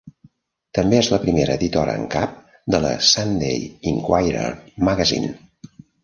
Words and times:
També 0.75 0.95
és 0.99 1.09
la 1.09 1.17
primera 1.25 1.57
editora 1.59 1.93
en 1.99 2.07
cap 2.15 2.39
de 2.75 2.79
la 2.85 2.93
Sunday 3.09 3.59
Inquirer 3.91 4.47
Magazine. 4.89 5.31